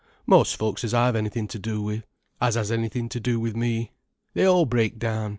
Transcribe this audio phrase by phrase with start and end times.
[0.25, 3.91] "Most folks as I've anything to do with—as has anything to do with me.
[4.33, 5.29] They all break down.